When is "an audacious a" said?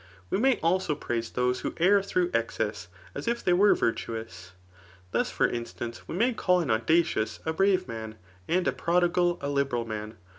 6.59-7.53